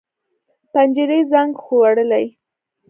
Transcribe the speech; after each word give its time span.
پنجرې 0.71 1.19
زنګ 1.31 1.51
خوړلي 1.63 2.25